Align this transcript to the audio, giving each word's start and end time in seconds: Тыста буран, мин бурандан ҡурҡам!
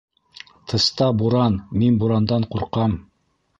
Тыста 0.71 1.09
буран, 1.19 1.59
мин 1.83 2.01
бурандан 2.05 2.51
ҡурҡам! 2.57 2.99